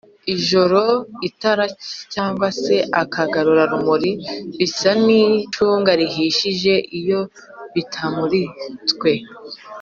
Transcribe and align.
nijoro 0.25 0.81
itara 1.29 1.65
cg 2.13 2.39
se 2.63 2.75
akagarurarumuri 3.01 4.11
bisa 4.57 4.89
n’icunga 5.05 5.91
rihishije 5.99 6.73
iyo 6.99 7.21
bitamuritwe 7.73 9.11